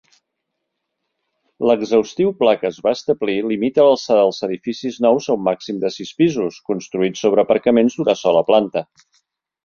L'exhaustiu 1.71 2.31
pla 2.39 2.53
que 2.61 2.71
va 2.87 2.93
es 2.97 3.01
establir 3.01 3.35
limita 3.49 3.85
l'alçada 3.87 4.23
dels 4.23 4.39
edificis 4.47 4.97
nous 5.07 5.27
a 5.27 5.35
un 5.35 5.43
màxim 5.49 5.81
de 5.83 5.91
sis 5.97 6.13
pisos, 6.21 6.57
construïts 6.71 7.21
sobre 7.27 7.45
aparcaments 7.47 7.99
d'una 8.01 8.17
sola 8.23 8.43
planta. 8.49 8.83